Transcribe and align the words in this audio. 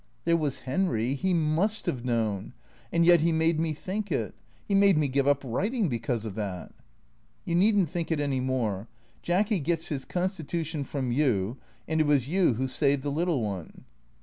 "There 0.25 0.35
was 0.35 0.61
Henry. 0.61 1.13
He 1.13 1.31
must 1.31 1.85
have 1.85 2.03
known. 2.03 2.53
And 2.91 3.05
yet 3.05 3.21
he 3.21 3.31
made 3.31 3.59
me 3.59 3.71
think 3.73 4.11
it. 4.11 4.33
He 4.67 4.73
made 4.73 4.97
me 4.97 5.07
give 5.07 5.27
up 5.27 5.43
writing 5.45 5.89
because 5.89 6.25
of 6.25 6.33
that."" 6.33 6.71
You 7.45 7.53
need 7.53 7.77
n't 7.77 7.87
think 7.87 8.11
it 8.11 8.19
any 8.19 8.39
more. 8.39 8.87
Jacky 9.21 9.59
gets 9.59 9.89
his 9.89 10.03
constitution 10.05 10.85
from 10.85 11.11
you, 11.11 11.57
and 11.87 12.01
it 12.01 12.07
was 12.07 12.27
you 12.27 12.55
who 12.55 12.67
saved 12.67 13.03
the 13.03 13.11
little 13.11 13.43
one." 13.43 13.83